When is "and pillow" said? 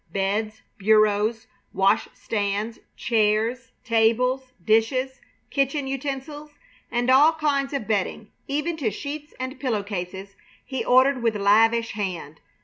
9.39-9.83